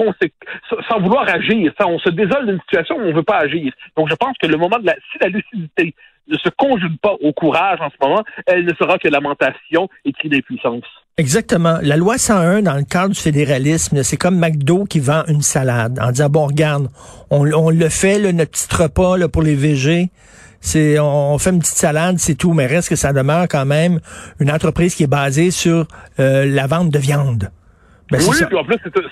sans 0.89 1.01
vouloir 1.01 1.29
agir. 1.29 1.73
Ça, 1.79 1.87
on 1.87 1.99
se 1.99 2.11
désole 2.11 2.47
d'une 2.47 2.61
situation 2.61 2.97
où 2.97 3.03
on 3.03 3.13
veut 3.13 3.23
pas 3.23 3.39
agir. 3.39 3.73
Donc, 3.97 4.09
je 4.09 4.15
pense 4.15 4.37
que 4.41 4.47
le 4.47 4.57
moment 4.57 4.79
de 4.79 4.87
la, 4.87 4.95
si 4.95 5.19
la 5.21 5.29
lucidité 5.29 5.95
ne 6.29 6.37
se 6.37 6.49
conjugue 6.57 6.99
pas 7.01 7.15
au 7.21 7.33
courage 7.33 7.81
en 7.81 7.91
ce 7.91 7.97
moment, 8.01 8.23
elle 8.47 8.65
ne 8.65 8.75
sera 8.75 8.99
que 8.99 9.09
lamentation 9.09 9.89
et 10.05 10.13
cri 10.13 10.29
d'impuissance. 10.29 10.85
Exactement. 11.17 11.79
La 11.83 11.97
loi 11.97 12.17
101, 12.17 12.63
dans 12.63 12.77
le 12.77 12.85
cadre 12.85 13.15
du 13.15 13.21
fédéralisme, 13.21 14.03
c'est 14.03 14.17
comme 14.17 14.39
McDo 14.39 14.85
qui 14.85 15.01
vend 15.01 15.23
une 15.29 15.43
salade 15.43 15.99
en 16.01 16.11
disant, 16.13 16.31
bon, 16.31 16.47
regarde, 16.47 16.89
on, 17.31 17.45
le 17.71 17.89
fait, 17.89 18.33
notre 18.33 18.51
petit 18.51 18.75
repas 18.75 19.19
là, 19.19 19.29
pour 19.29 19.43
les 19.43 19.55
VG. 19.55 20.11
C'est, 20.63 20.99
on, 20.99 21.37
fait 21.39 21.51
une 21.51 21.61
petite 21.61 21.77
salade, 21.77 22.19
c'est 22.19 22.35
tout, 22.35 22.53
mais 22.53 22.67
reste 22.67 22.91
que 22.91 22.97
ça 22.97 23.13
demeure 23.13 23.49
quand 23.49 23.65
même 23.65 24.01
une 24.41 24.51
entreprise 24.51 24.95
qui 24.95 25.05
est 25.05 25.11
basée 25.11 25.51
sur 25.51 25.87
euh, 26.19 26.45
la 26.47 26.67
vente 26.67 26.91
de 26.91 26.99
viande. 26.99 27.51
Ben, 28.11 28.19
oui, 28.29 28.37
puis 28.45 28.57
en 28.57 28.65
plus, 28.65 28.77
c'est 28.83 28.97
une, 28.97 29.09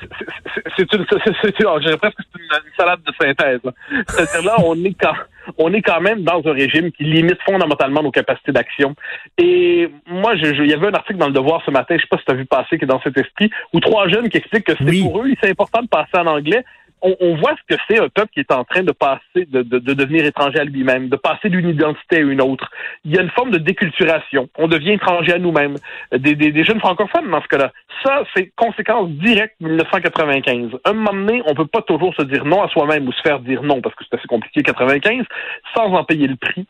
c'est 0.77 0.95
une, 0.95 1.05
presque 1.05 2.19
une, 2.37 2.73
salade 2.77 3.01
de 3.07 3.13
synthèse. 3.21 3.61
C'est-à-dire 4.09 4.43
là, 4.45 4.57
on 4.65 4.75
est 4.85 4.95
quand, 5.01 5.15
on 5.57 5.73
est 5.73 5.83
quand 5.83 6.01
même 6.01 6.23
dans 6.23 6.43
un 6.45 6.53
régime 6.53 6.91
qui 6.93 7.05
limite 7.05 7.39
fondamentalement 7.47 8.03
nos 8.03 8.11
capacités 8.11 8.53
d'action. 8.53 8.95
Et 9.39 9.89
moi, 10.07 10.35
il 10.35 10.67
y 10.67 10.75
avait 10.75 10.89
un 10.89 10.95
article 10.95 11.19
dans 11.19 11.29
le 11.29 11.33
Devoir 11.33 11.63
ce 11.65 11.71
matin, 11.71 11.97
je 11.97 12.03
sais 12.03 12.09
pas 12.11 12.19
si 12.19 12.25
tu 12.25 12.33
as 12.33 12.35
vu 12.35 12.45
passer, 12.45 12.79
qui 12.79 12.85
est 12.85 12.89
dans 12.89 13.01
cet 13.01 13.17
esprit, 13.17 13.51
où 13.73 13.81
trois 13.81 14.09
jeunes 14.09 14.29
qui 14.29 14.39
expliquent 14.39 14.65
que 14.65 14.73
c'est 14.79 15.01
pour 15.01 15.23
eux, 15.23 15.31
c'est 15.41 15.51
important 15.51 15.83
de 15.83 15.89
passer 15.89 16.17
en 16.17 16.27
anglais, 16.27 16.65
on, 17.03 17.37
voit 17.37 17.55
ce 17.57 17.75
que 17.75 17.81
c'est 17.89 17.99
un 17.99 18.09
peuple 18.09 18.31
qui 18.33 18.41
est 18.41 18.53
en 18.53 18.65
train 18.65 18.83
de 18.83 18.93
passer, 18.93 19.47
de, 19.47 19.63
de, 19.63 19.79
devenir 19.79 20.25
étranger 20.25 20.59
à 20.59 20.65
lui-même, 20.65 21.09
de 21.09 21.17
passer 21.17 21.49
d'une 21.49 21.69
identité 21.69 22.17
à 22.17 22.21
une 22.21 22.41
autre. 22.41 22.71
Il 23.05 23.15
y 23.15 23.19
a 23.19 23.23
une 23.23 23.31
forme 23.31 23.51
de 23.51 23.59
déculturation. 23.59 24.49
On 24.57 24.69
devient 24.69 24.93
étranger 24.93 25.35
à 25.35 25.39
nous-mêmes. 25.39 25.77
Des, 26.13 26.35
des, 26.35 26.53
des, 26.53 26.65
jeunes 26.65 26.81
francophones 26.81 27.31
dans 27.31 27.43
ce 27.43 27.49
cas-là. 27.49 27.73
Ça, 28.05 28.25
c'est 28.35 28.53
conséquence 28.57 29.11
directe 29.11 29.57
de 29.61 29.69
1995. 29.69 30.71
Un 30.85 30.93
moment 30.93 31.13
donné, 31.13 31.43
on 31.47 31.55
peut 31.55 31.67
pas 31.67 31.83
toujours 31.83 32.15
se 32.15 32.23
dire 32.23 32.45
non 32.45 32.63
à 32.63 32.69
soi-même 32.69 33.07
ou 33.07 33.13
se 33.13 33.23
faire 33.23 33.41
dire 33.41 33.63
non 33.63 33.81
parce 33.81 33.95
que 33.95 34.05
c'est 34.09 34.17
assez 34.17 34.29
compliqué 34.29 34.63
95 34.63 35.25
sans 35.77 35.93
en 35.93 36.05
payer 36.05 36.27
le 36.27 36.37
prix. 36.37 36.67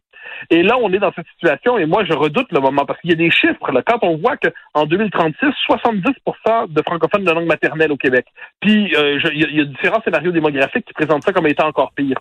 Et 0.50 0.62
là, 0.62 0.76
on 0.78 0.92
est 0.92 0.98
dans 0.98 1.12
cette 1.12 1.26
situation, 1.28 1.78
et 1.78 1.86
moi, 1.86 2.04
je 2.04 2.12
redoute 2.12 2.50
le 2.52 2.60
moment, 2.60 2.84
parce 2.84 3.00
qu'il 3.00 3.10
y 3.10 3.12
a 3.12 3.16
des 3.16 3.30
chiffres. 3.30 3.72
Là, 3.72 3.82
quand 3.82 3.98
on 4.02 4.16
voit 4.16 4.36
qu'en 4.36 4.86
2036, 4.86 5.46
70% 5.68 6.72
de 6.72 6.82
francophones 6.82 7.24
de 7.24 7.30
langue 7.30 7.46
maternelle 7.46 7.92
au 7.92 7.96
Québec. 7.96 8.26
Puis, 8.60 8.94
euh, 8.96 9.18
il 9.32 9.56
y, 9.56 9.60
a 9.60 9.64
différents 9.64 10.02
scénarios 10.02 10.32
démographiques 10.32 10.86
qui 10.86 10.92
présentent 10.92 11.24
ça 11.24 11.32
comme 11.32 11.46
étant 11.46 11.66
encore 11.66 11.92
pire. 11.92 12.18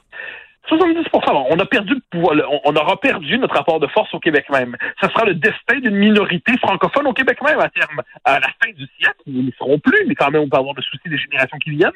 70% 0.70 1.48
on 1.50 1.60
a 1.60 1.66
perdu 1.66 1.94
le 1.94 2.02
pouvoir, 2.12 2.36
on 2.66 2.76
aura 2.76 3.00
perdu 3.00 3.38
notre 3.38 3.56
rapport 3.56 3.80
de 3.80 3.88
force 3.88 4.14
au 4.14 4.20
Québec 4.20 4.46
même. 4.50 4.76
Ce 5.02 5.08
sera 5.08 5.26
le 5.26 5.34
destin 5.34 5.80
d'une 5.80 5.96
minorité 5.96 6.58
francophone 6.58 7.08
au 7.08 7.14
Québec 7.14 7.40
même 7.42 7.60
à 7.60 7.70
terme. 7.70 8.02
À 8.26 8.40
la 8.40 8.48
fin 8.48 8.72
du 8.76 8.86
siècle, 9.00 9.22
nous 9.28 9.44
ne 9.44 9.52
serons 9.52 9.80
plus, 9.80 10.06
mais 10.08 10.16
quand 10.16 10.30
même, 10.30 10.42
on 10.42 10.50
peut 10.50 10.58
avoir 10.58 10.76
le 10.76 10.82
souci 10.82 11.08
des 11.08 11.18
générations 11.18 11.58
qui 11.58 11.70
viennent 11.70 11.92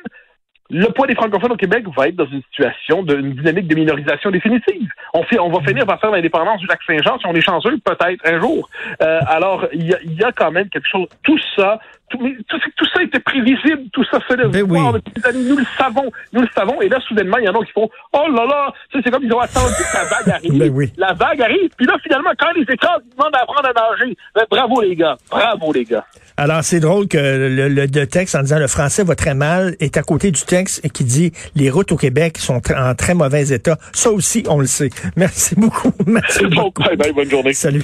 le 0.72 0.88
poids 0.88 1.06
des 1.06 1.16
francophones 1.16 1.52
au 1.52 1.58
Québec 1.58 1.84
va 1.96 2.08
être 2.08 2.16
dans 2.16 2.28
une 2.28 2.42
situation 2.44 3.04
d'une 3.04 3.34
dynamique 3.34 3.68
de 3.68 3.76
minorisation 3.76 4.32
définitive. 4.32 4.90
On, 5.14 5.24
fait, 5.24 5.38
on 5.38 5.50
va 5.50 5.62
finir 5.68 5.86
par 5.86 6.00
faire 6.00 6.12
l'indépendance 6.12 6.60
du 6.60 6.68
lac 6.68 6.80
Saint-Jean 6.88 7.20
si 7.20 7.28
on 7.28 7.34
est 7.34 7.42
chanceux, 7.42 7.78
peut-être 7.84 8.26
un 8.26 8.40
jour. 8.40 8.70
Euh, 9.02 9.20
alors, 9.28 9.68
il 9.74 9.88
y 9.88 9.94
a, 9.94 9.98
y 10.04 10.24
a, 10.24 10.32
quand 10.32 10.52
même 10.52 10.70
quelque 10.70 10.88
chose. 10.88 11.08
Tout 11.24 11.38
ça, 11.58 11.80
tout, 12.12 12.20
tout, 12.48 12.60
tout 12.76 12.86
ça 12.94 13.04
était 13.04 13.20
prévisible, 13.20 13.84
tout 13.92 14.04
ça 14.12 14.20
fait 14.22 14.36
ben 14.36 14.64
oui. 14.70 14.80
des 15.16 15.26
années. 15.26 15.50
Nous 15.50 15.58
le 15.58 15.66
savons, 15.78 16.12
nous 16.34 16.42
le 16.42 16.48
savons. 16.54 16.82
Et 16.82 16.90
là, 16.90 17.00
soudainement, 17.08 17.38
il 17.38 17.46
y 17.46 17.50
en 17.50 17.60
a 17.60 17.66
qui 17.66 17.72
font 17.72 17.90
Oh 18.14 18.28
là 18.30 18.46
là, 18.46 18.74
c'est 18.92 19.10
comme 19.10 19.24
ils 19.24 19.34
ont 19.34 19.40
attendu 19.40 19.74
que 19.74 19.98
la 19.98 20.04
vague 20.04 20.30
arrive. 20.30 20.58
Ben 20.58 20.72
oui. 20.74 20.92
La 20.98 21.14
vague 21.14 21.42
arrive, 21.42 21.70
puis 21.78 21.86
là, 21.86 21.96
finalement, 22.04 22.32
quand 22.38 22.52
les 22.56 22.64
écrans 22.64 22.98
demandent 23.18 23.34
d'apprendre 23.34 23.70
à 23.70 23.74
nager, 23.74 24.16
ben, 24.36 24.44
bravo 24.50 24.82
les 24.82 24.96
gars, 24.96 25.18
bravo 25.30 25.74
les 25.74 25.86
gars. 25.86 26.06
Alors, 26.38 26.64
c'est 26.64 26.80
drôle 26.80 27.08
que 27.08 27.18
le, 27.18 27.68
le, 27.68 28.08
texte 28.08 28.36
en 28.36 28.42
disant 28.42 28.58
le 28.58 28.68
français 28.68 29.04
va 29.04 29.16
très 29.16 29.36
mal 29.36 29.76
est 29.80 29.98
à 29.98 30.02
côté 30.02 30.32
du 30.32 30.42
texte 30.42 30.90
qui 30.92 31.04
dit 31.04 31.32
les 31.56 31.70
routes 31.70 31.92
au 31.92 31.98
Québec 31.98 32.38
sont 32.38 32.62
en 32.76 32.96
très 32.96 33.14
mauvais 33.14 33.50
état. 33.50 33.78
Ça 33.94 34.12
aussi, 34.12 34.44
on 34.50 34.60
le 34.60 34.66
sait. 34.66 34.90
Merci 35.16 35.56
beaucoup. 35.56 35.92
Merci 36.08 36.48
beaucoup. 36.48 36.84
Bye 36.84 36.98
bye, 36.98 37.14
bonne 37.14 37.30
journée. 37.30 37.54
Salut. 37.54 37.84